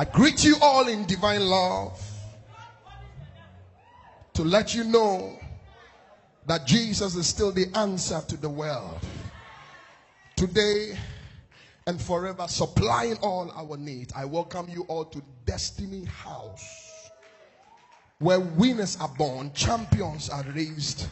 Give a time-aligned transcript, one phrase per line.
[0.00, 2.02] I greet you all in divine love
[4.32, 5.38] to let you know
[6.46, 8.98] that Jesus is still the answer to the world.
[10.36, 10.96] Today
[11.86, 14.10] and forever, supplying all our needs.
[14.16, 17.10] I welcome you all to Destiny House,
[18.20, 21.08] where winners are born, champions are raised,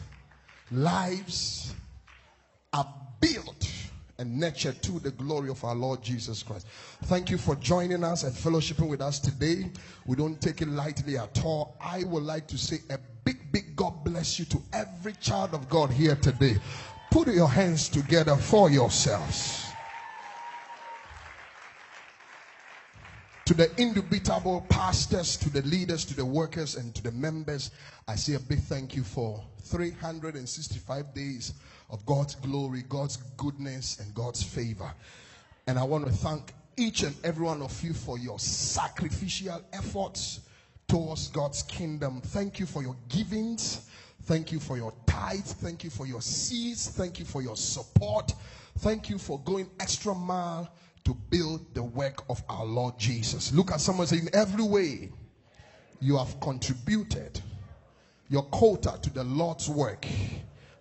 [0.71, 1.75] lives
[2.73, 3.58] are built
[4.19, 6.67] and nurtured to the glory of our Lord Jesus Christ.
[7.03, 9.71] Thank you for joining us and fellowshipping with us today.
[10.05, 11.77] We don't take it lightly at all.
[11.81, 15.69] I would like to say a big, big God bless you to every child of
[15.69, 16.57] God here today.
[17.09, 19.65] Put your hands together for yourselves.
[23.45, 27.71] To the indubitable pastors, to the leaders, to the workers, and to the members,
[28.07, 31.53] I say a big thank you for 365 days
[31.89, 34.91] of God's glory, God's goodness, and God's favor.
[35.67, 40.41] And I want to thank each and every one of you for your sacrificial efforts
[40.87, 42.21] towards God's kingdom.
[42.21, 43.81] Thank you for your givings.
[44.23, 45.53] Thank you for your tithes.
[45.53, 46.89] Thank you for your seeds.
[46.89, 48.33] Thank you for your support.
[48.79, 50.71] Thank you for going extra mile
[51.03, 53.51] to build the work of our Lord Jesus.
[53.53, 55.11] Look at someone saying, in every way
[55.99, 57.41] you have contributed
[58.29, 60.05] your quota to the Lord's work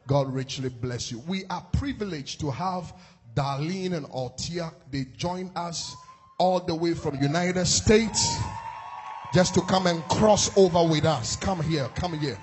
[0.09, 1.23] God richly bless you.
[1.29, 2.95] We are privileged to have
[3.35, 4.73] Darlene and Altia.
[4.91, 5.95] They joined us
[6.39, 8.37] all the way from United States
[9.35, 11.37] just to come and cross over with us.
[11.37, 12.39] Come here, come here.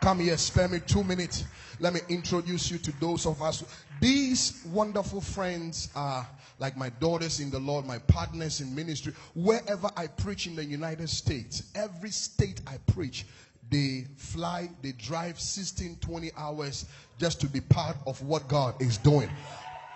[0.00, 1.44] Come here, spare me two minutes.
[1.78, 3.62] Let me introduce you to those of us.
[4.00, 6.26] These wonderful friends are
[6.58, 9.12] like my daughters in the Lord, my partners in ministry.
[9.34, 13.24] Wherever I preach in the United States, every state I preach,
[13.70, 16.86] they fly, they drive 16, 20 hours
[17.18, 19.30] just to be part of what God is doing.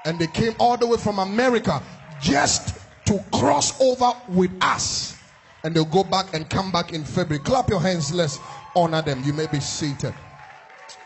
[0.04, 1.82] And they came all the way from America
[2.20, 5.18] just to cross over with us.
[5.64, 7.42] And they'll go back and come back in February.
[7.42, 8.38] Clap your hands, let's
[8.76, 9.22] honor them.
[9.24, 10.14] You may be seated.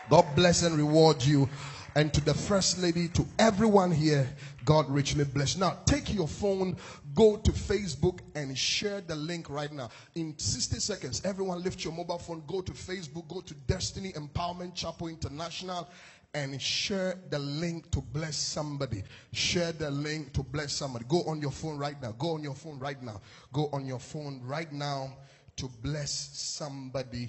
[0.09, 1.49] God bless and reward you.
[1.95, 4.29] And to the first lady, to everyone here,
[4.69, 5.57] God richly bless.
[5.57, 6.77] Now, take your phone,
[7.15, 9.89] go to Facebook, and share the link right now.
[10.13, 14.75] In 60 seconds, everyone lift your mobile phone, go to Facebook, go to Destiny Empowerment
[14.75, 15.89] Chapel International,
[16.35, 19.01] and share the link to bless somebody.
[19.33, 21.03] Share the link to bless somebody.
[21.07, 22.11] Go on your phone right now.
[22.11, 23.19] Go on your phone right now.
[23.51, 25.17] Go on your phone right now
[25.55, 27.27] to bless somebody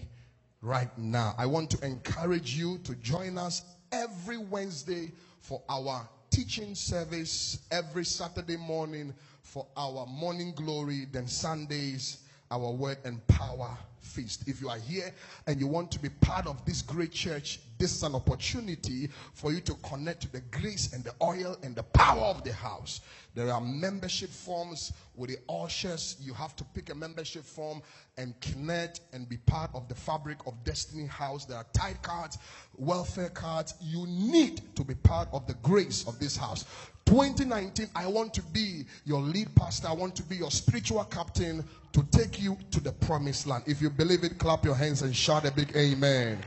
[0.60, 1.34] right now.
[1.38, 3.62] I want to encourage you to join us
[3.92, 12.18] every Wednesday for our teaching service, every Saturday morning for our morning glory, then Sundays,
[12.50, 13.76] our word and power
[14.10, 14.46] feast.
[14.46, 15.12] If you are here
[15.46, 19.52] and you want to be part of this great church, this is an opportunity for
[19.52, 23.00] you to connect to the grace and the oil and the power of the house.
[23.34, 26.16] There are membership forms with the ushers.
[26.20, 27.80] You have to pick a membership form
[28.18, 31.44] and connect and be part of the fabric of Destiny House.
[31.44, 32.38] There are tithe cards,
[32.76, 33.74] welfare cards.
[33.80, 36.64] You need to be part of the grace of this house.
[37.10, 39.88] 2019, I want to be your lead pastor.
[39.88, 43.64] I want to be your spiritual captain to take you to the promised land.
[43.66, 46.38] If you believe it, clap your hands and shout a big amen.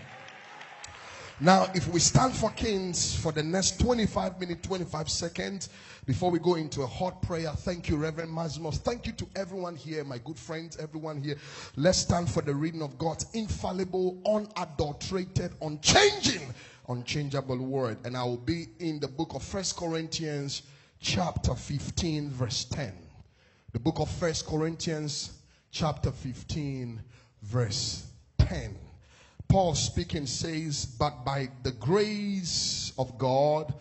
[1.41, 5.67] Now, if we stand for Kings for the next 25 minutes, 25 seconds,
[6.05, 8.77] before we go into a hot prayer, thank you, Reverend Masimos.
[8.77, 11.35] Thank you to everyone here, my good friends, everyone here.
[11.75, 16.53] Let's stand for the reading of God's infallible, unadulterated, unchanging,
[16.89, 17.97] unchangeable word.
[18.05, 20.63] And I will be in the book of First Corinthians,
[20.99, 22.93] chapter 15, verse 10.
[23.71, 25.31] The book of First Corinthians,
[25.71, 27.01] chapter 15,
[27.41, 28.05] verse
[28.39, 28.75] 10.
[29.47, 33.73] Paul speaking says, But by the grace of God,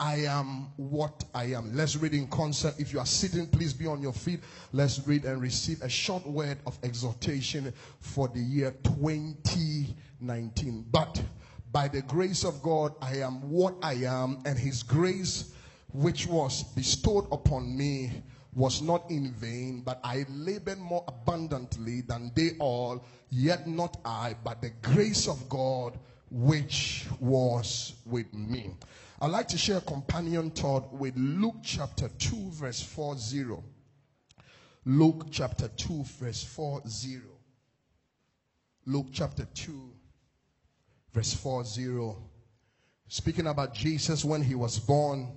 [0.00, 1.76] I am what I am.
[1.76, 2.74] Let's read in concert.
[2.78, 4.40] If you are sitting, please be on your feet.
[4.72, 10.86] Let's read and receive a short word of exhortation for the year 2019.
[10.90, 11.22] But
[11.72, 15.52] by the grace of God, I am what I am, and His grace,
[15.92, 18.22] which was bestowed upon me,
[18.52, 24.34] was not in vain, but I labored more abundantly than they all, yet not I,
[24.42, 25.98] but the grace of God
[26.30, 28.70] which was with me.
[29.20, 33.56] I'd like to share a companion thought with Luke chapter 2, verse 40.
[34.86, 37.20] Luke chapter 2, verse 40.
[38.86, 39.92] Luke chapter 2,
[41.12, 42.14] verse 40.
[43.08, 45.28] Speaking about Jesus when he was born,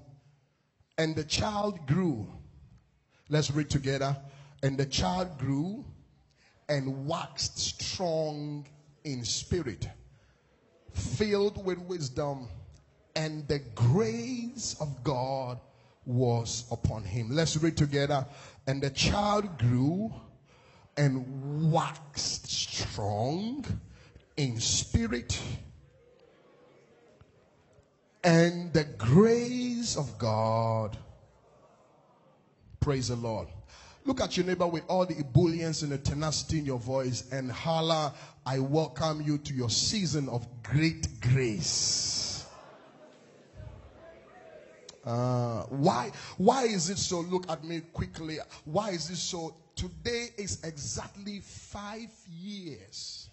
[0.98, 2.28] and the child grew
[3.30, 4.16] Let's read together.
[4.62, 5.84] And the child grew
[6.70, 8.68] and waxed strong
[9.04, 9.90] in spirit,
[10.92, 12.48] filled with wisdom,
[13.16, 15.60] and the grace of God
[16.06, 17.30] was upon him.
[17.32, 18.26] Let's read together.
[18.68, 20.14] And the child grew
[20.96, 23.66] and waxed strong
[24.38, 25.40] in spirit.
[28.24, 30.98] And the grace of God.
[32.80, 33.48] Praise the Lord.
[34.06, 37.50] Look at your neighbor with all the ebullience and the tenacity in your voice and
[37.52, 38.14] holla,
[38.46, 42.46] I welcome you to your season of great grace.
[45.06, 47.20] Uh, why, why is it so?
[47.22, 48.40] Look at me quickly.
[48.66, 49.56] Why is it so?
[49.76, 53.30] Today is exactly five years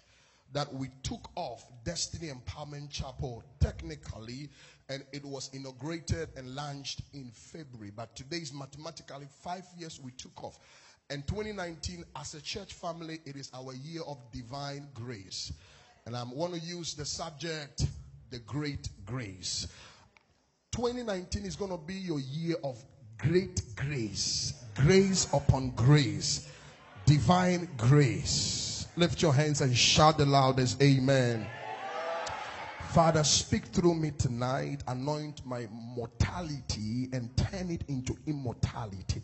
[0.53, 4.49] that we took off Destiny Empowerment Chapel technically,
[4.89, 7.91] and it was inaugurated and launched in February.
[7.95, 10.59] But today is mathematically five years we took off.
[11.09, 15.51] And 2019, as a church family, it is our year of divine grace.
[16.05, 17.85] And I want to use the subject,
[18.29, 19.67] the great grace.
[20.71, 22.81] 2019 is going to be your year of
[23.17, 26.47] great grace, grace upon grace,
[27.05, 28.70] divine grace.
[28.97, 31.47] Lift your hands and shout the loudest, Amen.
[32.89, 39.23] Father, speak through me tonight, anoint my mortality and turn it into immortality.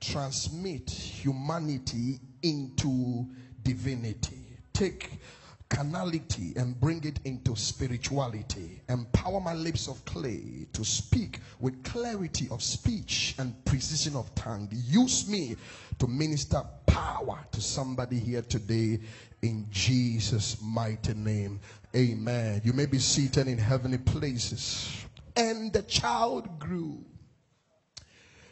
[0.00, 3.24] Transmit humanity into
[3.62, 4.58] divinity.
[4.72, 5.20] Take
[5.68, 8.80] carnality and bring it into spirituality.
[8.88, 14.68] Empower my lips of clay to speak with clarity of speech and precision of tongue.
[14.72, 15.56] Use me
[15.98, 18.98] to minister power to somebody here today
[19.42, 21.60] in Jesus' mighty name.
[21.94, 22.60] Amen.
[22.64, 25.06] You may be seated in heavenly places.
[25.36, 27.04] And the child grew.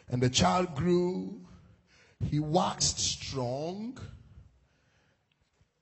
[0.09, 1.41] And the child grew.
[2.29, 3.99] He waxed strong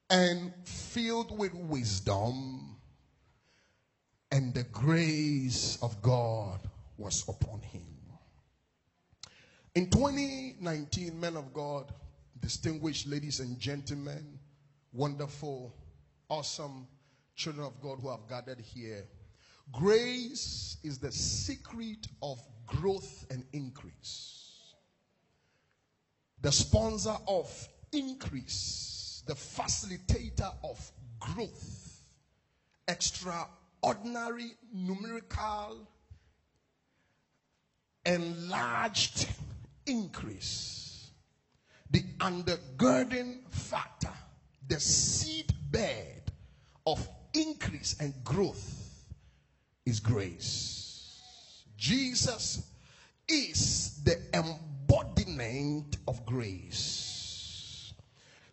[0.09, 2.77] and filled with wisdom,
[4.31, 6.59] and the grace of God
[6.97, 7.81] was upon him.
[9.73, 11.93] In 2019, men of God,
[12.39, 14.39] distinguished ladies and gentlemen,
[14.93, 15.75] wonderful,
[16.29, 16.87] awesome
[17.35, 19.05] children of God who have gathered here,
[19.71, 24.75] grace is the secret of growth and increase.
[26.41, 28.94] The sponsor of increase
[29.25, 31.99] the facilitator of growth,
[32.87, 35.87] extraordinary numerical
[38.05, 39.27] enlarged
[39.87, 41.09] increase,
[41.89, 44.13] the undergirding factor,
[44.67, 46.31] the seed bed
[46.85, 49.05] of increase and growth
[49.85, 51.63] is grace.
[51.77, 52.63] Jesus
[53.27, 56.94] is the embodiment of grace.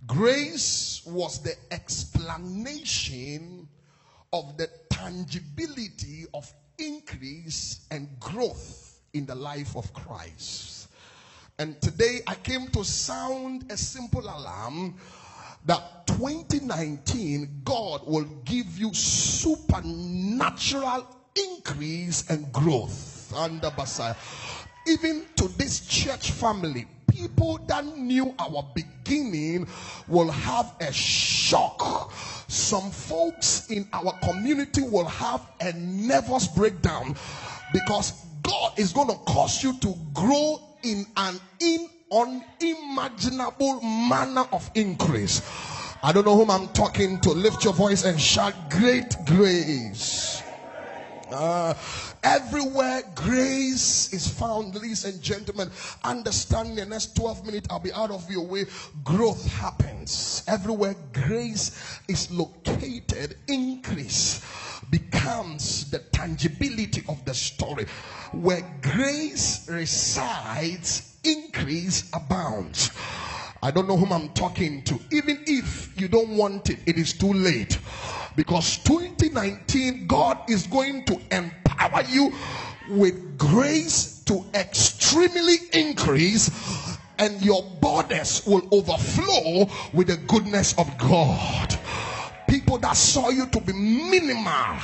[0.06, 3.68] Grace was the explanation
[4.32, 10.88] of the tangibility of increase and growth in the life of Christ.
[11.58, 14.94] And today I came to sound a simple alarm
[15.66, 21.06] that 2019 God will give you supernatural
[21.36, 24.16] increase and growth under Messiah.
[24.88, 26.88] Even to this church family,
[27.28, 29.66] people that knew our beginning
[30.08, 32.12] will have a shock.
[32.48, 37.14] Some folks in our community will have a nervous breakdown
[37.72, 44.70] because God is going to cause you to grow in an in unimaginable manner of
[44.74, 45.42] increase.
[46.02, 47.30] I don't know whom I'm talking to.
[47.30, 50.42] Lift your voice and shout, Great grace.
[51.32, 51.74] Uh,
[52.22, 55.70] Everywhere grace is found, ladies and gentlemen,
[56.04, 58.66] understand the next 12 minutes, I'll be out of your way.
[59.02, 60.44] Growth happens.
[60.46, 64.40] Everywhere grace is located, increase
[64.90, 67.86] becomes the tangibility of the story.
[68.32, 72.90] Where grace resides, increase abounds.
[73.64, 74.98] I don't know whom I'm talking to.
[75.12, 77.78] Even if you don't want it, it is too late.
[78.36, 82.32] Because 2019, God is going to empower you
[82.88, 86.50] with grace to extremely increase,
[87.18, 91.78] and your borders will overflow with the goodness of God.
[92.48, 94.78] People that saw you to be minimal,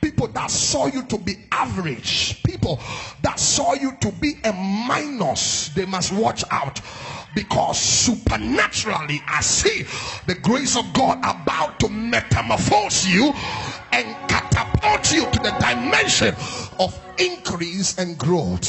[0.00, 2.80] people that saw you to be average, people
[3.22, 6.80] that saw you to be a minus, they must watch out
[7.34, 9.84] because supernaturally I see
[10.26, 13.32] the grace of God about to metamorphose you
[13.92, 16.34] and catapult you to the dimension
[16.78, 18.68] of increase and growth.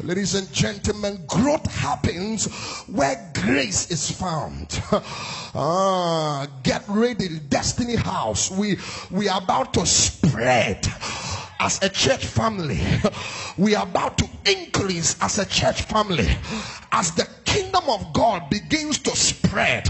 [0.04, 2.46] Ladies and gentlemen, growth happens
[2.86, 4.80] where grace is found.
[5.58, 8.50] Ah, get ready, Destiny House.
[8.50, 8.76] We
[9.10, 10.86] we are about to spread
[11.60, 12.80] as a church family.
[13.58, 16.28] We are about to increase as a church family
[16.92, 19.86] as the kingdom of God begins to spread.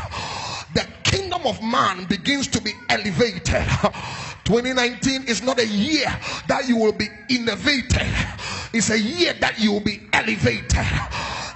[0.74, 3.64] The kingdom of man begins to be elevated.
[4.44, 6.06] 2019 is not a year
[6.46, 8.06] that you will be innovated,
[8.72, 10.86] it's a year that you will be elevated.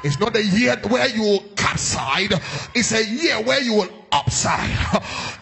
[0.03, 2.31] It's not a year where you will capsize,
[2.75, 4.71] it's a year where you will upside.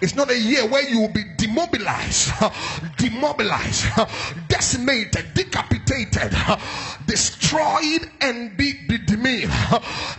[0.00, 2.32] It's not a year where you will be demobilized,
[2.98, 3.86] demobilized,
[4.48, 6.34] decimated, decapitated,
[7.06, 8.74] destroyed, and be,
[9.06, 9.50] demeaned.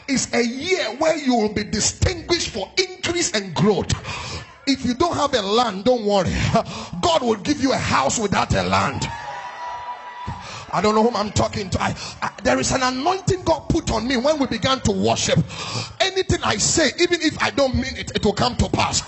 [0.08, 3.94] It's a year where you will be distinguished for increase and growth.
[4.66, 6.36] If you don't have a land, don't worry.
[7.02, 9.08] God will give you a house without a land.
[10.72, 11.82] I don't know whom I'm talking to.
[11.82, 15.40] I, I, there is an anointing God put on me when we began to worship.
[16.00, 19.02] Anything I say, even if I don't mean it, it will come to pass.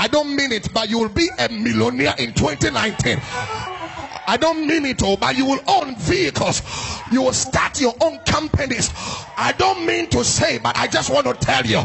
[0.00, 3.18] I don't mean it, but you will be a millionaire in 2019.
[3.20, 6.62] I don't mean it all, but you will own vehicles.
[7.10, 8.90] You will start your own companies.
[9.36, 11.82] I don't mean to say, but I just want to tell you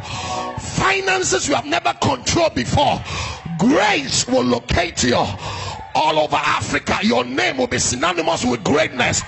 [0.60, 3.02] finances you have never controlled before.
[3.58, 7.00] Grace will locate you all over Africa.
[7.02, 9.22] Your name will be synonymous with greatness.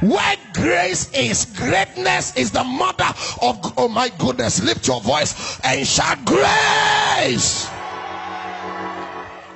[0.00, 5.86] Where grace is, greatness is the mother of, oh my goodness, lift your voice and
[5.86, 7.68] shout grace.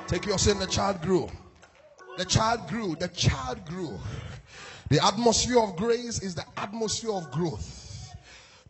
[0.09, 1.29] Take your sin, the child grew.
[2.17, 2.95] The child grew.
[2.95, 3.95] The child grew.
[4.89, 8.15] The atmosphere of grace is the atmosphere of growth.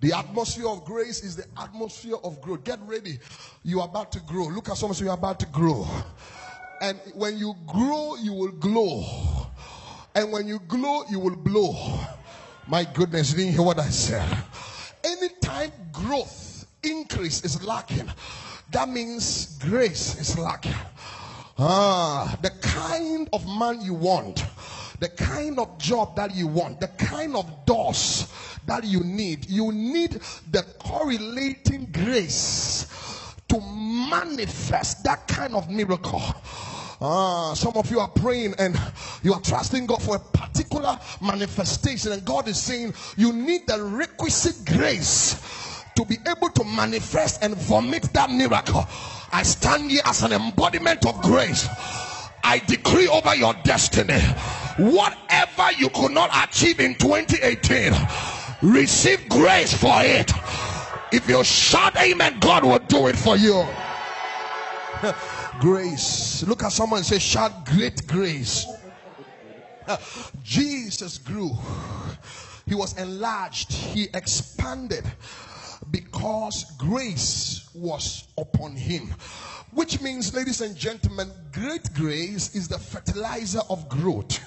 [0.01, 2.65] The atmosphere of grace is the atmosphere of growth.
[2.65, 3.19] Get ready.
[3.63, 4.47] You are about to grow.
[4.47, 5.87] Look at someone so you're about to grow.
[6.81, 9.47] And when you grow, you will glow.
[10.15, 12.01] And when you glow, you will blow.
[12.67, 14.27] My goodness, you didn't hear what I said.
[15.05, 18.11] Anytime growth, increase is lacking,
[18.71, 20.75] that means grace is lacking.
[21.61, 24.45] Ah, the kind of man you want,
[25.01, 28.27] the kind of job that you want, the kind of doors
[28.65, 30.13] that you need, you need
[30.51, 32.87] the correlating grace
[33.49, 36.21] to manifest that kind of miracle.
[37.01, 38.79] Ah, some of you are praying and
[39.21, 43.83] you are trusting God for a particular manifestation, and God is saying you need the
[43.83, 48.85] requisite grace to be able to manifest and vomit that miracle.
[49.31, 51.67] I stand here as an embodiment of grace.
[52.43, 54.19] I decree over your destiny
[54.79, 57.93] whatever you could not achieve in 2018,
[58.61, 60.31] receive grace for it.
[61.11, 63.67] If you shout amen, God will do it for you.
[65.59, 66.43] grace.
[66.43, 68.65] Look at someone and say, shout great grace.
[70.43, 71.51] Jesus grew,
[72.67, 75.03] he was enlarged, he expanded
[75.89, 79.13] because grace was upon him.
[79.71, 84.39] Which means, ladies and gentlemen, great grace is the fertilizer of growth.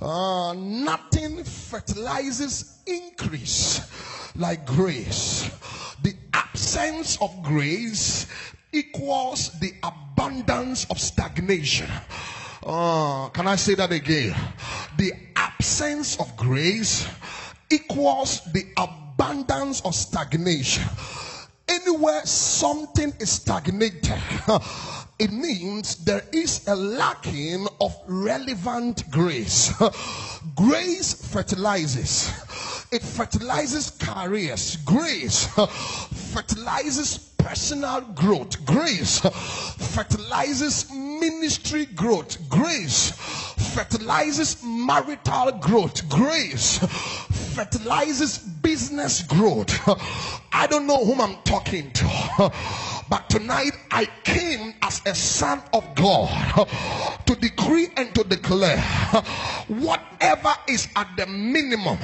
[0.00, 3.80] Uh, nothing fertilizes increase
[4.36, 5.50] like grace.
[6.02, 8.26] The absence of grace
[8.72, 11.90] equals the abundance of stagnation.
[12.64, 14.36] Uh, can I say that again?
[14.96, 17.08] The absence of grace
[17.70, 20.84] equals the abundance abundance of stagnation.
[21.68, 24.22] Anywhere something is stagnated,
[25.18, 29.72] it means there is a lacking of relevant grace.
[30.54, 32.30] Grace fertilizes.
[32.90, 34.76] It fertilizes careers.
[34.76, 35.46] Grace
[36.32, 38.64] fertilizes personal growth.
[38.64, 39.20] Grace
[39.94, 42.48] fertilizes ministry growth.
[42.48, 43.12] Grace
[43.74, 46.08] fertilizes marital growth.
[46.08, 46.78] Grace
[47.54, 49.72] fertilizes business growth.
[50.52, 52.52] I don't know whom I'm talking to.
[53.08, 56.28] But tonight I came as a son of God
[57.26, 58.76] to decree and to declare
[59.68, 61.96] whatever is at the minimum,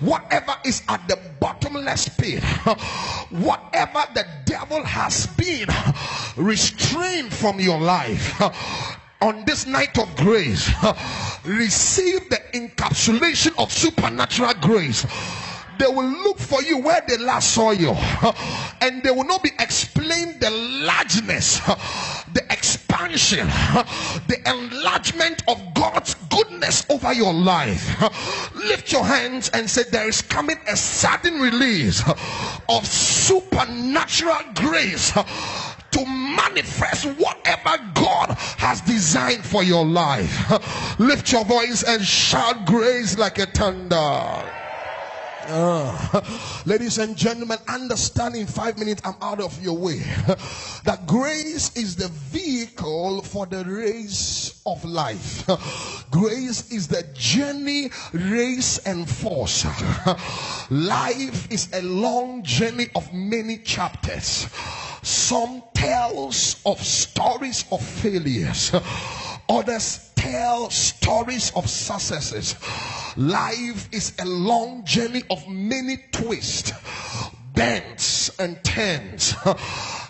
[0.00, 2.42] whatever is at the bottomless pit,
[3.30, 5.68] whatever the devil has been
[6.36, 8.42] restrained from your life
[9.22, 10.68] on this night of grace,
[11.44, 15.06] receive the encapsulation of supernatural grace
[15.78, 17.90] they will look for you where they last saw you
[18.80, 21.60] and they will not be explained the largeness
[22.34, 23.46] the expansion
[24.28, 28.00] the enlargement of god's goodness over your life
[28.54, 32.02] lift your hands and say there is coming a sudden release
[32.68, 35.12] of supernatural grace
[35.90, 40.98] to manifest whatever God has designed for your life.
[40.98, 44.57] Lift your voice and shout grace like a thunder.
[45.48, 46.20] Uh,
[46.66, 49.98] ladies and gentlemen, understand in five minutes, I'm out of your way.
[50.84, 55.46] that grace is the vehicle for the race of life.
[56.10, 59.64] Grace is the journey, race, and force.
[60.70, 64.48] Life is a long journey of many chapters.
[65.02, 68.72] Some tells of stories of failures.
[69.48, 72.54] Others tell stories of successes.
[73.16, 76.72] Life is a long journey of many twists,
[77.54, 79.32] bends, and turns.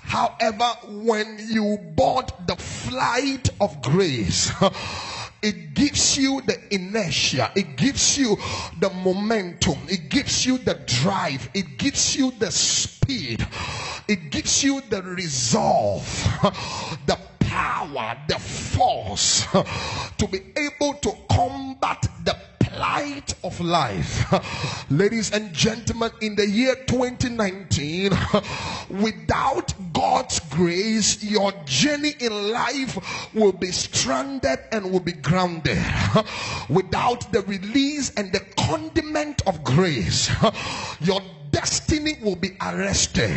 [0.08, 4.50] However, when you board the flight of grace,
[5.42, 8.36] it gives you the inertia, it gives you
[8.80, 13.46] the momentum, it gives you the drive, it gives you the speed,
[14.08, 16.04] it gives you the resolve,
[17.06, 22.36] the power, the force to be able to combat the
[22.78, 24.32] plight of life.
[24.90, 28.12] Ladies and gentlemen, in the year 2019,
[29.02, 35.82] without God's grace, your journey in life will be stranded and will be grounded.
[36.68, 40.30] Without the release and the condiment of grace,
[41.00, 41.20] your
[41.50, 43.36] destiny will be arrested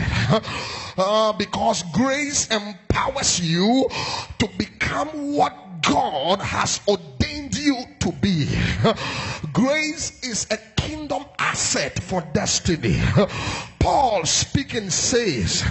[0.98, 3.90] uh, because grace empowers you
[4.38, 8.48] to become what God has ordained you to be.
[9.54, 13.02] Grace is a kingdom asset for destiny.
[13.80, 15.64] Paul speaking says,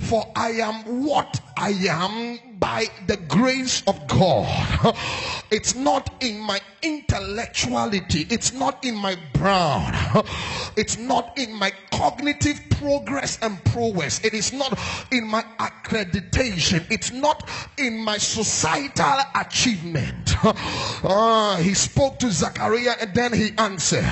[0.00, 4.96] For I am what I am by the grace of God.
[5.48, 9.92] It's not in my intellectuality, it's not in my brown,
[10.76, 14.76] it's not in my cognitive progress and prowess, it is not
[15.12, 17.48] in my accreditation, it's not
[17.78, 20.34] in my societal achievement.
[20.44, 24.04] Uh, he spoke to Zachariah and then he answered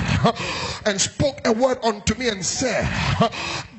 [0.85, 2.87] and spoke a word unto me and said,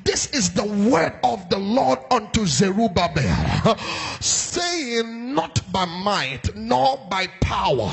[0.06, 3.76] this is the word of the Lord unto Zerubbabel,
[4.20, 7.92] saying, Not by might nor by power,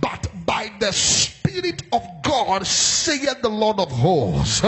[0.00, 0.92] but by the
[1.58, 4.62] Spirit of God, saith the Lord of hosts.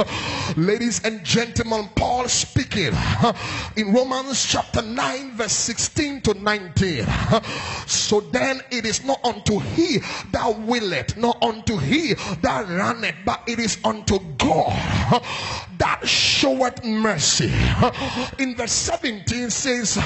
[0.57, 2.93] Ladies and gentlemen, Paul speaking
[3.77, 7.07] in Romans chapter 9, verse 16 to 19.
[7.87, 9.99] So then it is not unto he
[10.33, 15.23] that willeth, nor unto he that runneth, but it is unto God
[15.79, 17.53] that showeth mercy.
[18.41, 19.97] In verse 17 says,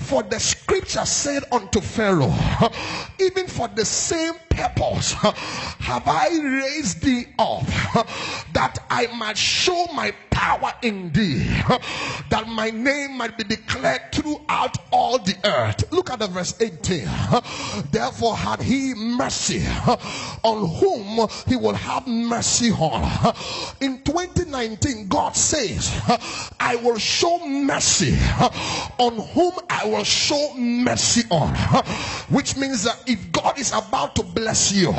[0.00, 2.34] For the scripture said unto Pharaoh,
[3.20, 5.12] even for the same purpose
[5.86, 7.66] have I raised thee up,
[8.54, 11.44] that I might show my power in thee,
[12.30, 15.92] that my name might be declared throughout all the earth.
[15.92, 17.08] Look at the verse 18.
[17.90, 19.62] Therefore had he mercy
[20.42, 23.34] on whom he will have mercy on.
[23.80, 25.90] In 2019, God says,
[26.60, 28.16] I will show mercy
[28.98, 31.54] on whom I will show mercy on.
[32.28, 34.92] Which means that if God is about to bless you,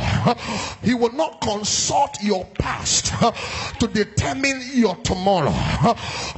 [0.84, 3.14] he will not consult your past
[3.80, 5.54] to determine your tomorrow.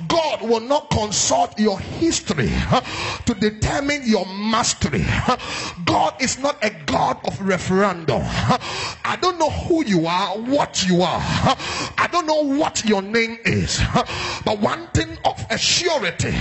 [0.07, 2.51] God will not consult your history
[3.25, 5.05] to determine your mastery.
[5.85, 8.21] God is not a God of referendum.
[8.23, 11.21] I don't know who you are, what you are.
[11.21, 13.79] I don't know what your name is.
[14.45, 16.35] But one thing of a surety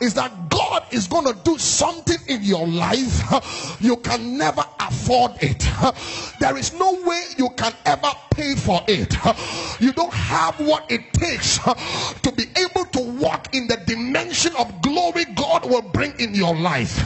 [0.00, 3.78] is that God is going to do something in your life.
[3.80, 5.62] You can never afford it.
[6.38, 9.14] There is no way you can ever pay for it.
[9.80, 12.44] You don't have what it takes to be
[12.92, 17.02] to walk in the dimension of glory God will bring in your life.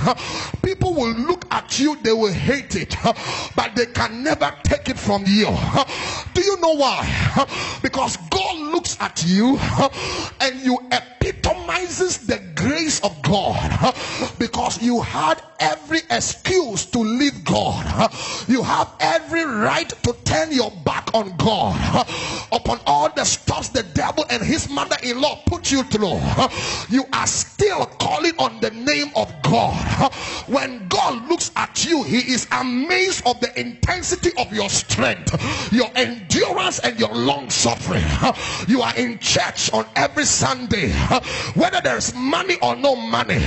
[0.62, 2.94] People will look at you, they will hate it,
[3.56, 5.46] but they can never take it from you.
[6.34, 7.46] Do you know why?
[7.82, 9.58] Because God looks at you
[10.40, 13.94] and you epitomizes the grace of God
[14.38, 18.12] because you had every excuse to leave God.
[18.48, 22.06] You have every right to turn your back on God
[22.52, 26.20] upon all the stuff the devil and his mother-in-law put you through.
[26.88, 30.12] You are still calling on the name of God.
[30.46, 35.90] When God looks at you, he is amazed of the intensity of your strength, your
[35.96, 38.04] endurance, and your long suffering.
[38.68, 40.92] You are in church on every Sunday,
[41.54, 43.40] whether there's money or no money.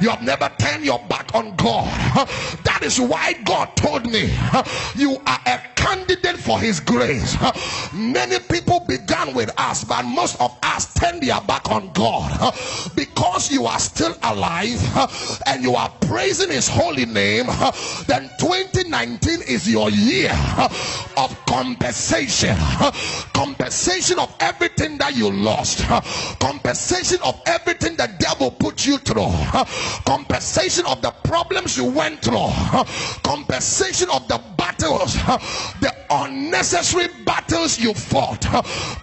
[0.00, 1.92] You have never turned your back on God.
[2.64, 4.32] That is why God told me
[4.94, 7.36] you are a candidate for his grace.
[7.92, 12.54] Many people began with us, but most of us turn their back on God
[12.94, 14.80] because you are still alive
[15.46, 17.46] and you are praising his holy name.
[18.06, 20.32] Then 2019 is your year
[21.16, 22.56] of compensation,
[23.34, 25.84] compensation of everything that you lost,
[26.38, 29.32] compensation of everything the devil put you through,
[30.06, 32.50] compensation of the problems you went through,
[33.22, 35.16] compensation of the battles,
[35.80, 38.42] the unnecessary battles you fought,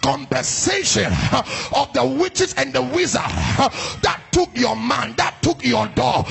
[0.02, 1.12] compensation
[1.74, 3.20] of the witches and the wizard
[4.02, 6.24] that took your man, that took your door,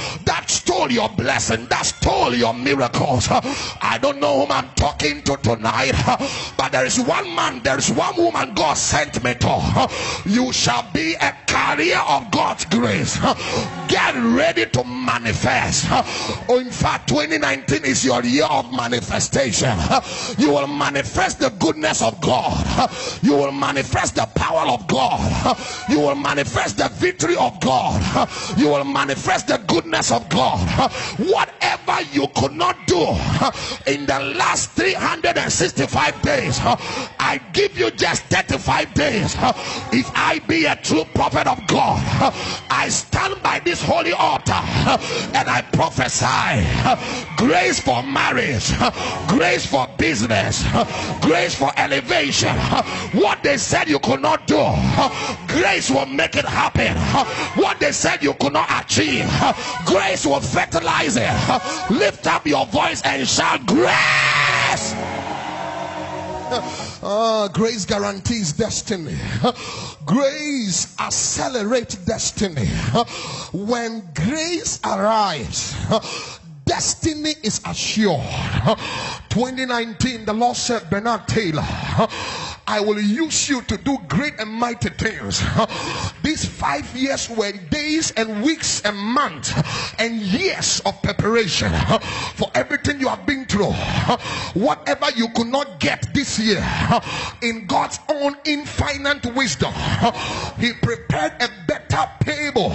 [0.80, 3.28] stole your blessing, that stole your miracles.
[3.30, 5.92] I don't know whom I'm talking to tonight,
[6.58, 9.90] but there is one man, there is one woman God sent me to.
[10.26, 13.20] You shall be a carrier of God's grace.
[13.90, 15.86] Get ready to manifest.
[16.50, 19.78] In fact, 2019 is your year of manifestation.
[20.38, 22.90] You will manifest the goodness of God.
[23.22, 25.58] You will manifest the power of God.
[25.90, 28.30] You will manifest the victory of God.
[28.58, 30.69] You will manifest the goodness of God.
[31.18, 33.02] Whatever you could not do
[33.88, 39.36] in the last 365 days, I give you just 35 days.
[39.92, 42.00] If I be a true prophet of God,
[42.70, 46.66] I stand by this holy altar and I prophesy
[47.38, 48.72] grace for marriage,
[49.28, 50.64] grace for business,
[51.22, 52.56] grace for elevation.
[53.20, 54.64] What they said you could not do,
[55.48, 56.96] grace will make it happen.
[57.62, 59.30] What they said you could not achieve,
[59.86, 61.32] grace will fertilize it.
[61.90, 64.94] Lift up your voice and shout, Grace!
[67.02, 69.16] Uh, grace guarantees destiny.
[70.06, 72.66] Grace accelerates destiny.
[73.54, 75.76] When grace arrives,
[76.66, 78.24] destiny is assured.
[79.30, 81.62] 2019, the Lord said, Bernard Taylor,
[82.70, 85.42] I will use you to do great and mighty things.
[86.22, 89.52] These five years were days and weeks and months
[89.98, 91.72] and years of preparation
[92.36, 93.72] for everything you have been through.
[94.54, 96.64] Whatever you could not get this year,
[97.42, 99.74] in God's own infinite wisdom,
[100.60, 101.89] He prepared a better
[102.20, 102.72] table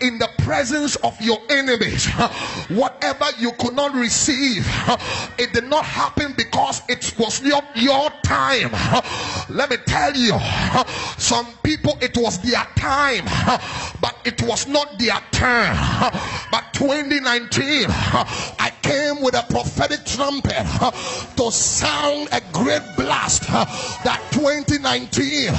[0.00, 2.06] in the presence of your enemies.
[2.68, 4.66] Whatever you could not receive,
[5.38, 8.70] it did not happen because it was your, your time
[9.48, 10.38] let me tell you,
[11.16, 13.24] some people it was their time,
[14.00, 15.74] but it was not their turn.
[16.50, 20.66] But 2019, I came with a prophetic trumpet
[21.36, 25.50] to sound a great blast that 2019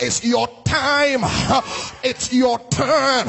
[0.00, 1.20] is your time.
[2.08, 3.26] It's your turn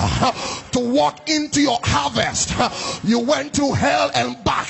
[0.71, 2.53] to walk into your harvest.
[3.03, 4.69] You went to hell and back.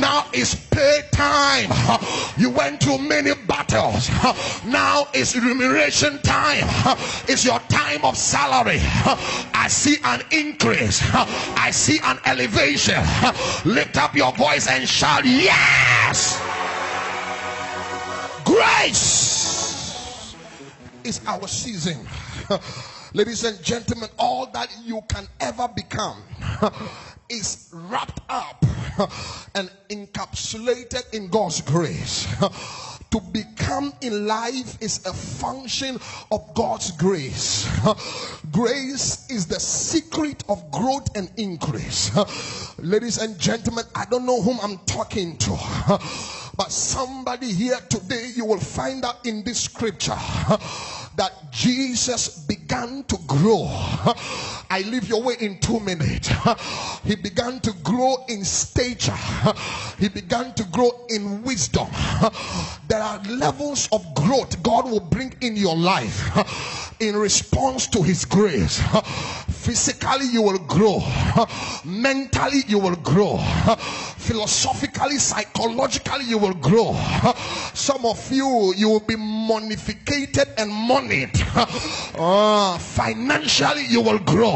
[0.00, 1.70] Now it's pay time.
[2.38, 4.08] You went through many battles.
[4.64, 6.64] Now it's remuneration time.
[7.28, 8.80] It's your time of salary.
[8.80, 11.02] I see an increase.
[11.12, 13.02] I see an elevation.
[13.66, 16.40] Lift up your voice and shout, Yes!
[18.46, 20.34] Grace
[21.04, 21.98] is our season.
[23.16, 26.22] Ladies and gentlemen, all that you can ever become
[27.30, 28.62] is wrapped up
[29.54, 32.28] and encapsulated in God's grace.
[33.12, 35.98] To become in life is a function
[36.30, 37.66] of God's grace.
[38.50, 42.10] Grace is the secret of growth and increase.
[42.78, 45.50] Ladies and gentlemen, I don't know whom I'm talking to,
[46.56, 50.18] but somebody here today, you will find out in this scripture
[51.16, 53.66] that Jesus began to grow.
[54.68, 56.30] I leave your way in two minutes.
[57.04, 59.16] He began to grow in stature,
[59.98, 61.88] he began to grow in wisdom.
[62.88, 68.24] There are levels of growth God will bring in your life in response to His
[68.24, 68.82] grace.
[69.66, 71.02] Physically, you will grow,
[71.84, 73.36] mentally, you will grow,
[74.16, 76.94] philosophically, psychologically, you will grow.
[77.74, 81.30] Some of you, you will be monificated and moneyed.
[82.16, 84.54] Uh, financially, you will grow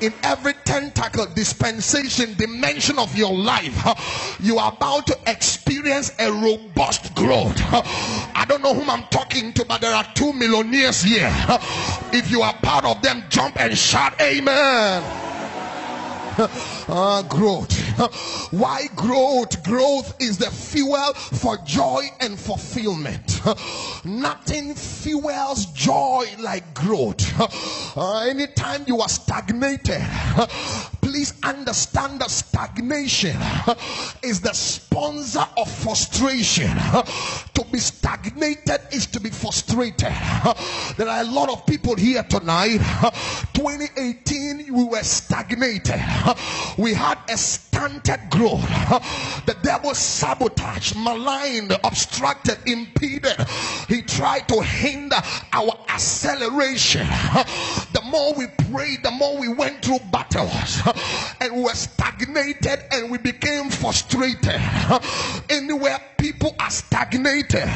[0.00, 4.38] in every tentacle, dispensation, dimension of your life.
[4.40, 7.60] You are about to experience a robust growth.
[7.72, 11.30] I don't know whom I'm talking to, but there are two millionaires here.
[12.12, 15.23] If you are part of them, jump and shout, Amen.
[16.86, 17.72] Uh, growth.
[18.52, 19.64] Why growth?
[19.64, 23.40] Growth is the fuel for joy and fulfillment.
[24.04, 27.24] Nothing fuels joy like growth.
[27.96, 30.02] Uh, anytime you are stagnated,
[31.00, 33.36] please understand that stagnation
[34.22, 36.76] is the sponsor of frustration.
[37.54, 40.12] To be stagnated is to be frustrated.
[40.96, 42.78] There are a lot of people here tonight.
[43.54, 46.00] 2018, we were stagnated.
[46.78, 48.62] We had a stunted growth.
[49.46, 53.36] The devil sabotaged, maligned, obstructed, impeded.
[53.88, 55.16] He tried to hinder
[55.52, 57.06] our acceleration.
[57.06, 60.80] The more we prayed, the more we went through battles
[61.40, 64.60] and we were stagnated and we became frustrated.
[65.50, 67.68] Anywhere people are stagnated,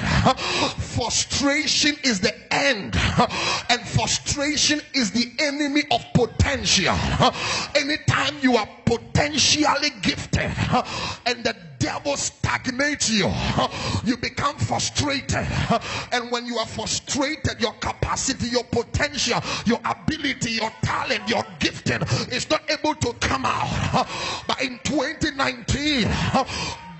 [0.79, 2.97] frustration is the end,
[3.69, 6.97] and frustration is the enemy of potential.
[7.75, 10.51] Anytime you are potentially gifted
[11.27, 13.33] and the devil stagnates you,
[14.05, 15.47] you become frustrated.
[16.13, 22.03] And when you are frustrated, your capacity, your potential, your ability, your talent, your gifting
[22.33, 24.07] is not able to come out.
[24.47, 26.09] But in 2019,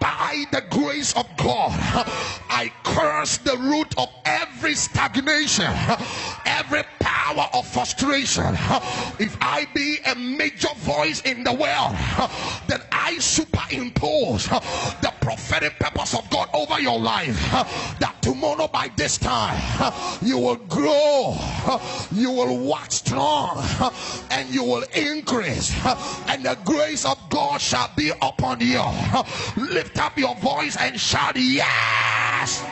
[0.01, 1.73] by the grace of God,
[2.49, 5.73] I curse the root of every stagnation,
[6.47, 6.85] every
[7.29, 8.55] power of frustration.
[9.19, 11.95] If I be a major voice in the world,
[12.69, 17.37] then I superimpose the prophetic purpose of God over your life.
[18.01, 19.61] That tomorrow by this time
[20.23, 21.37] you will grow,
[22.13, 23.65] you will walk strong,
[24.31, 25.75] and you will increase,
[26.29, 28.83] and the grace of God shall be upon you.
[29.57, 32.65] Lift up your voice and shout, Yes!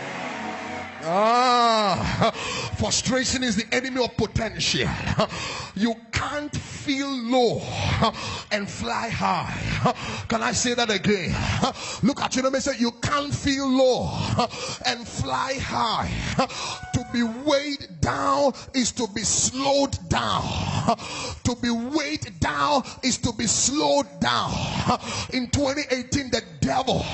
[1.09, 2.33] Ah,
[2.79, 4.89] frustration is the enemy of potential.
[5.79, 7.61] You can't feel low
[8.51, 9.95] and fly high.
[10.27, 11.37] Can I say that again?
[12.03, 14.09] Look at you and say, You can't feel low
[14.87, 16.11] and fly high.
[16.95, 20.45] To be weighed down is to be slowed down.
[21.45, 24.53] To be weighed down is to be slowed down.
[25.35, 27.05] In 2018, the devil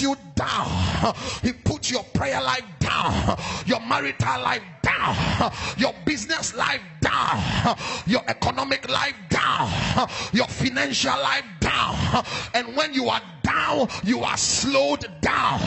[0.00, 1.14] you down.
[1.42, 8.22] He put your prayer life down, your marital life down, your business life down, your
[8.28, 9.70] economic life down,
[10.32, 12.24] your financial life down.
[12.54, 15.60] And when you are down, you are slowed down.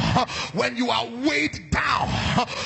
[0.54, 2.10] When you are weighed down,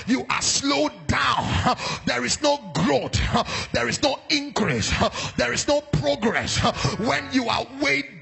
[0.07, 1.77] you are slowed down.
[2.05, 3.19] There is no growth,
[3.71, 4.91] there is no increase,
[5.37, 6.57] there is no progress
[6.99, 8.16] when you are weighed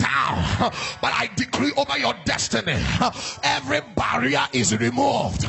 [1.01, 2.75] But I decree over your destiny
[3.43, 5.43] every barrier is removed,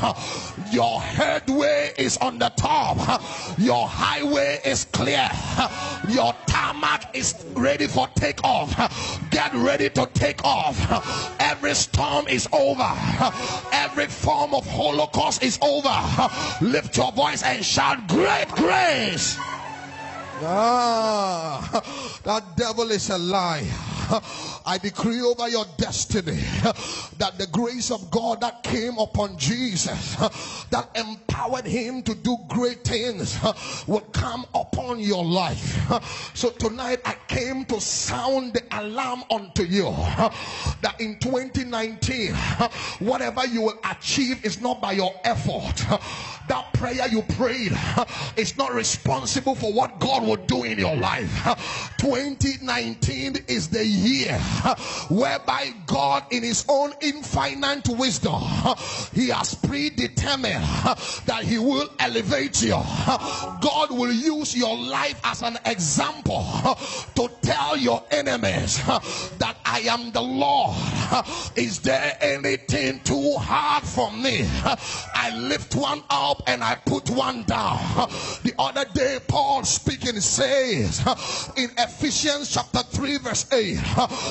[0.72, 2.96] your headway is on the top,
[3.58, 5.28] your highway is clear,
[6.08, 8.74] your tarmac is ready for takeoff.
[9.30, 10.76] Get ready to take off.
[11.40, 12.90] Every storm is over.
[13.72, 15.94] Every form of holocaust is over.
[16.60, 19.38] Lift your voice and shout, Great grace.
[20.42, 21.82] Ah,
[22.24, 23.66] that devil is a lie.
[24.64, 26.40] I decree over your destiny
[27.18, 30.16] that the grace of God that came upon Jesus,
[30.70, 33.38] that empowered him to do great things,
[33.86, 35.76] will come upon your life.
[36.34, 39.90] So tonight I came to sound the alarm unto you
[40.82, 42.34] that in 2019,
[43.00, 45.84] whatever you will achieve is not by your effort.
[46.48, 47.76] That prayer you prayed
[48.36, 51.30] is not responsible for what God will do in your life.
[51.98, 54.38] 2019 is the year
[55.08, 58.42] whereby God, in His own infinite wisdom,
[59.12, 60.64] He has predetermined
[61.26, 62.80] that He will elevate you.
[63.60, 66.44] God will use your life as an example
[67.14, 68.82] to tell your enemies
[69.38, 70.76] that I am the Lord.
[71.56, 74.46] Is there anything too hard for me?
[75.14, 77.78] I lift one up and I put one down.
[78.42, 81.00] The other day, Paul speaking says
[81.56, 83.78] in Ephesians chapter 3, verse 8,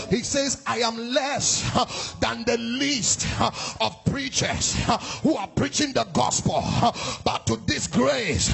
[0.10, 1.64] he says, I am less
[2.20, 3.28] than the least
[3.82, 4.76] of preachers
[5.22, 6.64] who are preaching the gospel.
[7.24, 8.52] But to this grace,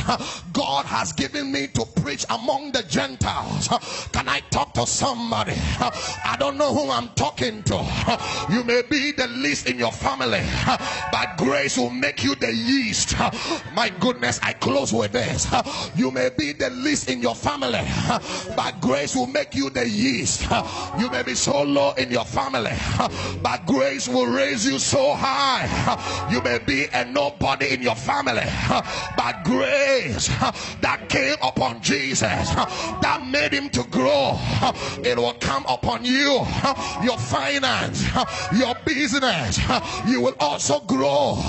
[0.54, 3.68] God has given me to preach among the Gentiles.
[4.12, 5.54] Can I talk to somebody?
[5.56, 8.48] I don't know who I'm talking to.
[8.52, 10.42] You may be the least in your family,
[11.12, 13.16] but grace will make you the yeast.
[13.74, 15.48] My goodness, I close with this.
[15.96, 17.82] You may be the least in your family,
[18.56, 20.50] but grace will make you the yeast.
[20.98, 22.72] You may be so low in your family,
[23.42, 25.68] but grace will raise you so high.
[26.32, 28.46] You may be a nobody in your family,
[29.18, 30.28] but grace
[30.82, 32.50] that came upon Jesus
[33.02, 34.38] that made him to grow,
[35.04, 36.46] it will come upon you.
[37.04, 38.06] Your finance,
[38.56, 39.60] your business,
[40.08, 41.42] you will also grow.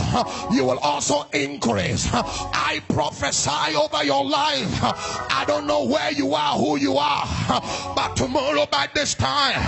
[0.52, 2.08] You will also increase.
[2.12, 4.78] I prophesy over your life.
[4.82, 7.25] I don't know where you are, who you are,
[7.96, 9.61] but tomorrow by this time,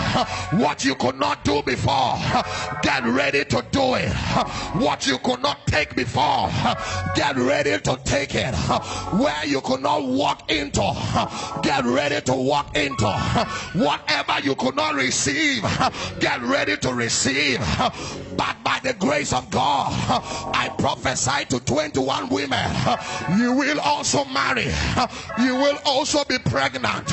[0.60, 2.14] what you could not do before,
[2.82, 4.12] get ready to do it.
[4.74, 6.48] What you could not take before,
[7.14, 8.54] get ready to take it.
[9.14, 10.82] Where you could not walk into,
[11.62, 13.10] get ready to walk into.
[13.74, 15.62] Whatever you could not receive,
[16.20, 17.58] get ready to receive.
[18.36, 19.92] But by the grace of God,
[20.54, 22.70] I prophesy to 21 women,
[23.38, 24.66] you will also marry,
[25.38, 27.10] you will also be pregnant,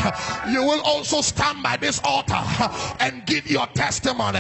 [0.50, 2.42] you will also stand by this altar
[3.00, 4.40] and give your testimony.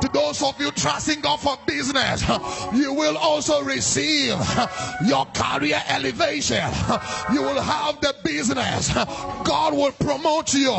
[0.00, 2.22] To those of you trusting God for business,
[2.74, 4.36] you will also receive
[5.06, 6.68] your career elevation.
[7.32, 8.92] You will have the business.
[9.44, 10.72] God will promote you.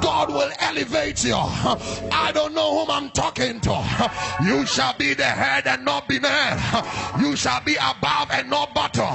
[0.00, 1.36] God will elevate you.
[1.36, 4.10] I don't know whom I'm talking to.
[4.44, 7.20] You shall be the head and not beneath.
[7.20, 9.14] You shall be above and not bottom.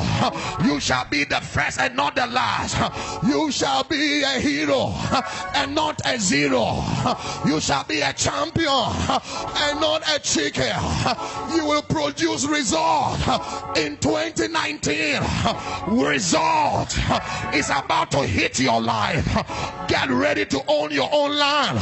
[0.66, 2.76] You shall be the first and not the last.
[3.24, 4.94] You shall be a hero
[5.56, 6.84] and not a zero.
[7.46, 10.76] You shall be a champion and not a chicken.
[11.56, 13.20] You will produce result
[13.78, 15.22] in 2019.
[15.88, 16.98] Result
[17.54, 19.26] is about to hit your life.
[19.88, 21.80] Get ready to own your own land.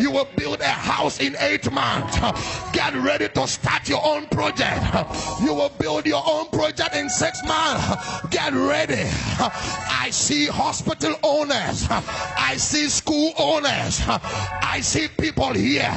[0.00, 2.18] You will build a house in eight months.
[2.72, 4.82] Get ready to start your own project.
[5.42, 8.26] You will build your own project in six months.
[8.30, 9.04] Get ready.
[9.38, 11.86] I see hospital owners.
[11.90, 14.02] I see school owners.
[14.06, 15.92] I see people here.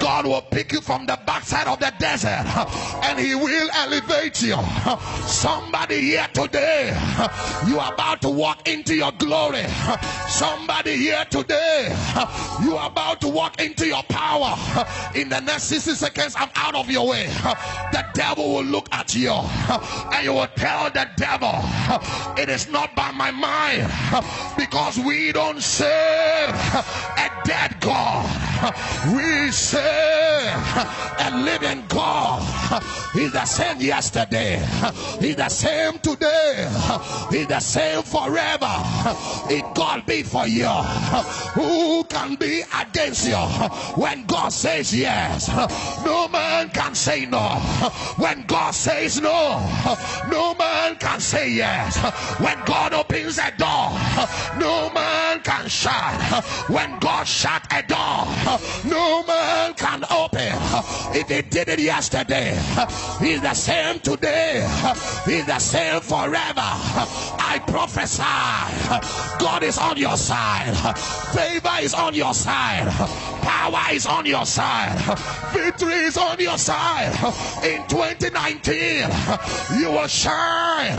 [0.00, 2.44] God will pick you from the backside of the desert
[3.04, 4.56] and He will elevate you.
[5.26, 6.88] Somebody here today,
[7.66, 9.64] you are about to walk into your glory.
[10.28, 11.94] Somebody here today,
[12.62, 14.54] you are about to walk into your power.
[15.14, 17.26] In the next 60 seconds, I'm out of your way.
[17.92, 21.52] The devil will look at you and you will tell the devil,
[22.36, 23.43] It is not by my mind
[24.56, 28.74] because we don't serve a dead God.
[29.14, 32.42] We serve living God.
[33.12, 34.56] He's the same yesterday,
[35.20, 36.68] He's the same today,
[37.30, 38.74] He's the same forever.
[39.50, 40.66] If God be for you,
[41.54, 43.36] who can be against you
[44.00, 45.48] when God says yes?
[46.04, 47.48] No man can say no.
[48.16, 49.60] When God says no,
[50.28, 51.96] no man can say yes.
[52.40, 53.90] When God opens a door,
[54.58, 56.44] no man can shut.
[56.68, 58.26] When God shut a door,
[58.84, 60.52] no man can open.
[61.14, 62.54] If he did it yesterday,
[63.20, 64.66] he's the same today,
[65.24, 66.60] he's the same forever.
[66.60, 68.22] I prophesy
[69.38, 70.74] God is on your side,
[71.34, 72.88] favor is on your side,
[73.42, 74.98] power is on your side,
[75.52, 77.12] victory is on your side.
[77.64, 79.08] In 2019,
[79.80, 80.98] you will shine,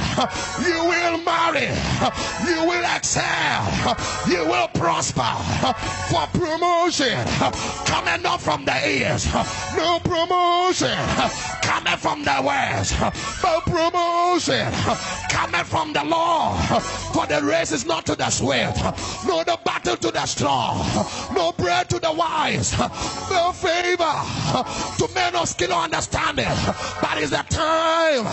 [0.66, 1.70] you will marry,
[2.48, 3.96] you will excel,
[4.28, 5.34] you will prosper.
[6.10, 7.26] For promotion
[7.86, 9.26] coming not from the ears,
[9.76, 10.00] no
[11.62, 12.96] coming from the west,
[13.42, 14.72] but promotion
[15.30, 16.58] coming from the Lord.
[17.14, 18.78] For the race is not to the swift,
[19.28, 20.86] no the battle to the strong,
[21.34, 22.78] no bread to the wise,
[23.30, 24.16] no favor
[24.98, 26.46] to men of skill or understanding.
[27.02, 28.26] But it's the time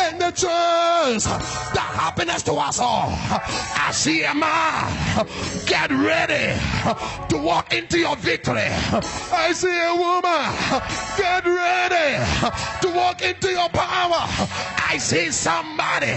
[0.00, 3.08] and the chance, the happiness to us all.
[3.10, 5.26] I see a man,
[5.66, 6.58] get ready
[7.28, 8.70] to walk into your victory.
[9.32, 10.48] I see a woman,
[11.18, 12.24] get ready
[12.80, 14.22] to walk into your power.
[14.90, 16.14] I see somebody,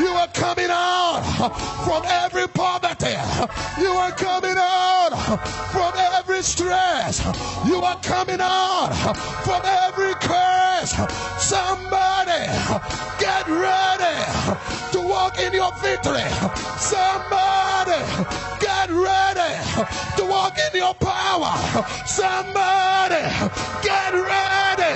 [0.00, 1.20] you are coming out
[1.84, 3.16] from every poverty,
[3.78, 5.12] you are coming out
[5.72, 7.20] from every stress,
[7.66, 8.92] you are coming out
[9.44, 10.92] from every curse.
[11.38, 12.42] Somebody,
[13.20, 14.16] get ready
[14.92, 16.28] to walk in your victory.
[16.78, 18.00] Somebody,
[19.02, 19.52] ready
[20.16, 21.54] to walk in your power.
[22.06, 23.22] Somebody,
[23.82, 24.94] get ready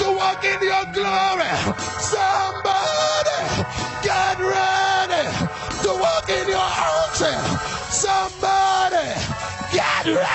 [0.00, 1.52] to walk in your glory.
[2.00, 3.40] Somebody,
[4.02, 5.24] get ready
[5.84, 7.38] to walk in your unction.
[7.90, 9.08] Somebody,
[9.72, 10.28] get ready.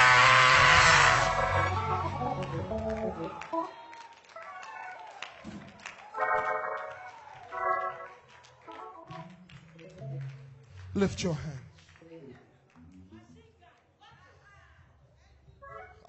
[10.95, 11.58] Lift your hand.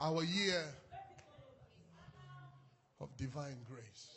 [0.00, 0.64] Our year
[3.00, 4.08] of divine grace.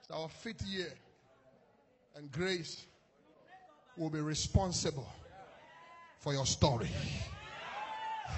[0.00, 0.92] It's our fifth year,
[2.16, 2.84] and grace
[3.96, 5.08] will be responsible
[6.18, 6.90] for your story.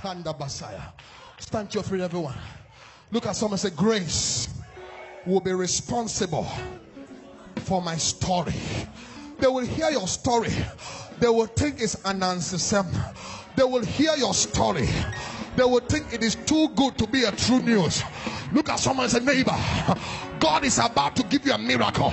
[0.03, 0.93] Handa Basaya.
[1.39, 2.37] Stand your feet, everyone.
[3.11, 4.49] Look at someone say, Grace
[5.25, 6.47] will be responsible
[7.57, 8.55] for my story.
[9.39, 10.53] They will hear your story.
[11.19, 12.59] They will think it's an answer.
[13.57, 14.89] They will hear your story.
[15.57, 18.03] They will think it is too good to be a true news.
[18.53, 19.57] Look at someone and say, neighbor,
[20.39, 22.13] God is about to give you a miracle.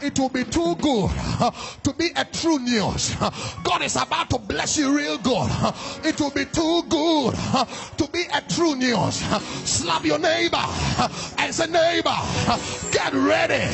[0.00, 1.50] It will be too good uh,
[1.82, 3.14] to be a true news.
[3.20, 3.30] Uh,
[3.64, 5.48] God is about to bless you real good.
[5.50, 5.72] Uh,
[6.04, 7.34] it will be too good
[7.96, 9.16] to be a true news.
[9.64, 10.62] Slap your neighbor
[11.38, 12.16] and say, neighbor,
[12.92, 13.66] get ready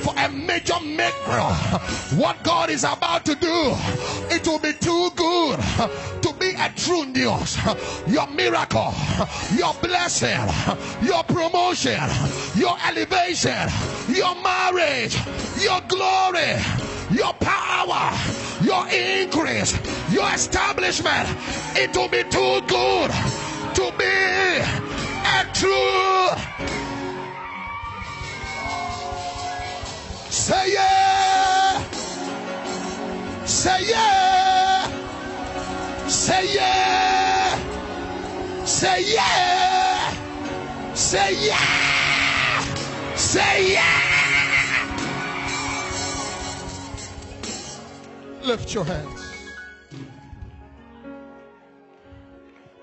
[0.00, 1.52] for a major miracle.
[2.18, 3.74] What God is about to do,
[4.30, 5.60] it will be too good
[6.22, 7.56] to a true news.
[8.06, 8.92] Your miracle,
[9.56, 10.38] your blessing,
[11.02, 12.00] your promotion,
[12.54, 13.68] your elevation,
[14.08, 15.16] your marriage,
[15.58, 16.60] your glory,
[17.10, 18.12] your power,
[18.62, 19.72] your increase,
[20.12, 21.28] your establishment.
[21.76, 23.10] It will be too good
[23.74, 24.60] to be
[25.24, 26.29] a true.
[41.10, 41.58] Say yeah.
[43.16, 44.00] Say yeah.
[48.44, 49.20] Lift your hands.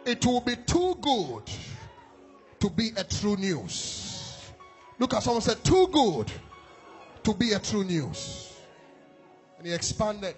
[0.06, 1.44] It will be too good
[2.60, 4.52] to be a true news.
[5.00, 6.30] Look at someone said, too good
[7.24, 8.58] to be a true news.
[9.58, 10.36] And he expanded,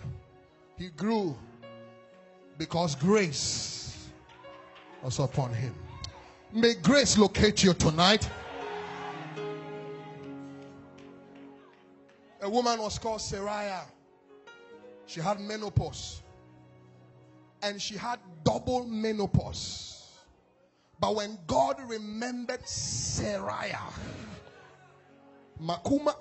[0.77, 1.35] he grew
[2.55, 4.09] because grace
[5.01, 5.73] was upon him.
[6.52, 8.28] May grace locate you tonight.
[12.41, 13.86] A woman was called Sarah.
[15.06, 16.22] She had menopause.
[17.62, 20.08] And she had double menopause.
[21.00, 23.93] But when God remembered Sarah,
[25.62, 26.16] Makuma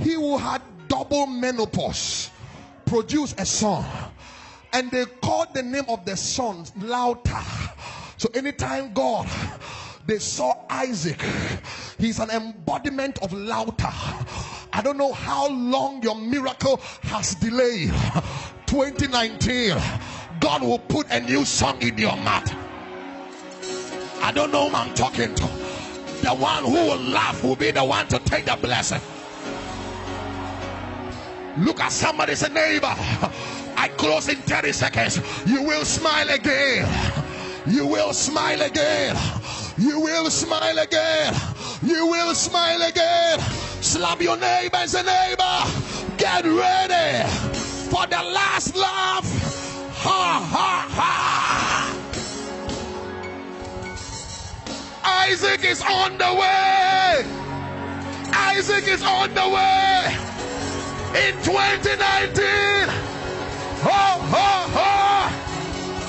[0.00, 2.30] he who had double menopause
[2.86, 3.84] produced a son.
[4.74, 7.42] And they called the name of the son Lauta.
[8.16, 9.28] So anytime God
[10.06, 11.22] they saw Isaac,
[11.96, 13.92] he's an embodiment of Lauta.
[14.72, 17.92] I don't know how long your miracle has delayed.
[18.66, 19.76] 2019,
[20.40, 22.52] God will put a new song in your mouth.
[24.20, 25.42] I don't know who I'm talking to.
[26.22, 29.00] The one who will laugh will be the one to take the blessing.
[31.58, 32.94] Look at somebody, neighbor.
[33.76, 35.20] I close in 30 seconds.
[35.46, 36.88] You will smile again.
[37.66, 39.16] You will smile again.
[39.78, 41.34] You will smile again.
[41.82, 43.40] You will smile again.
[43.80, 45.64] Slap your neighbor and say, neighbor,
[46.16, 47.28] get ready
[47.90, 49.24] for the last laugh.
[49.96, 51.54] Ha ha ha.
[55.04, 57.24] Isaac is on the way.
[58.32, 60.16] Isaac is on the way
[61.28, 63.13] in 2019.
[63.84, 63.90] Ho,
[64.34, 65.30] ho, ho.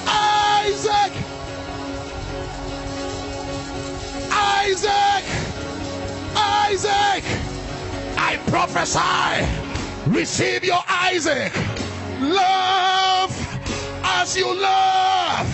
[0.08, 1.14] Isaac.
[4.32, 5.26] Isaac.
[6.36, 7.24] Isaac.
[8.18, 9.46] I prophesy.
[10.12, 11.54] Receive your Isaac.
[12.22, 13.34] Love
[14.04, 15.48] as you love.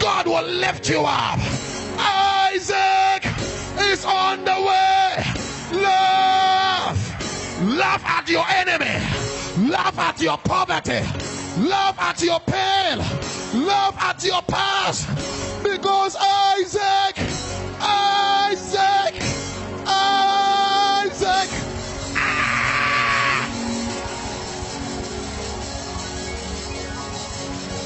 [0.00, 1.40] God will lift you up.
[1.98, 3.26] Isaac
[3.80, 5.82] is on the way.
[5.82, 6.98] Love.
[7.78, 8.96] Laugh at your enemy.
[9.70, 11.37] Laugh at your poverty.
[11.58, 12.98] Laugh at your pain.
[13.66, 15.08] Laugh at your past.
[15.64, 17.18] Because Isaac,
[17.80, 19.14] Isaac,
[19.84, 21.50] Isaac.
[22.14, 23.42] Ah,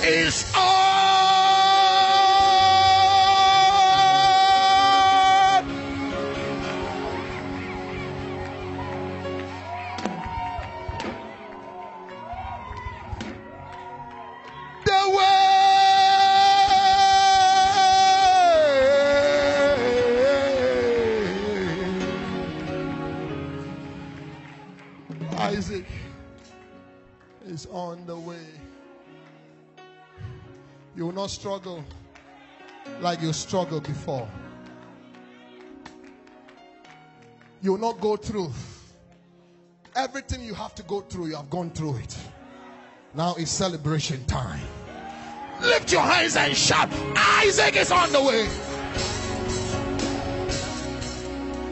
[0.05, 0.92] is on.
[27.93, 28.47] On the way.
[30.97, 31.85] You will not struggle
[33.03, 34.27] like you struggled before.
[37.61, 38.51] You will not go through
[39.95, 41.27] everything you have to go through.
[41.27, 42.17] You have gone through it.
[43.15, 44.67] Now is celebration time.
[45.61, 46.89] Lift your hands and shout.
[47.15, 48.49] Isaac is on the way.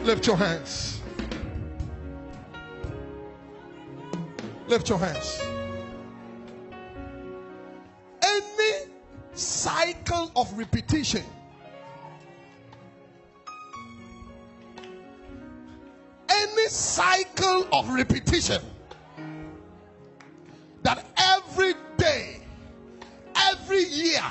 [0.05, 1.01] Lift your hands.
[4.67, 5.50] Lift your hands.
[10.35, 11.23] Of repetition
[16.29, 18.61] any cycle of repetition
[20.83, 22.41] that every day,
[23.35, 24.23] every year,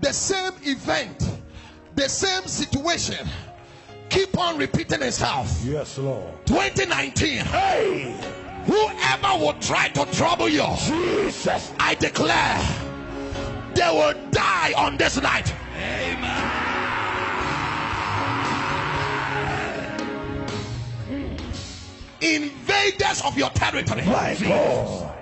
[0.00, 1.40] the same event,
[1.94, 3.26] the same situation,
[4.08, 5.60] keep on repeating itself.
[5.64, 6.46] Yes, Lord.
[6.46, 8.14] 2019, Hey,
[8.66, 11.72] whoever will try to trouble you, Jesus.
[11.80, 12.91] I declare
[13.74, 15.52] they will die on this night.
[15.76, 16.48] Amen.
[22.20, 25.12] Invaders of your territory, My God.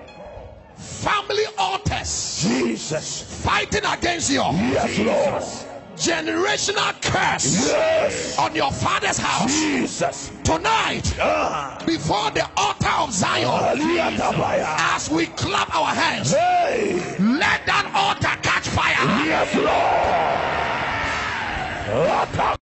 [0.76, 3.22] family altars Jesus.
[3.42, 5.42] fighting against you, Yes, Lord.
[5.96, 8.38] generational curse Yes.
[8.38, 10.30] on your father's house Jesus.
[10.44, 11.78] tonight Ah.
[11.86, 13.80] before the altar of Zion.
[14.92, 17.00] As we clap our hands, Hey.
[17.18, 18.36] let that altar
[18.74, 19.26] fire.
[19.26, 20.10] Yes, Lord.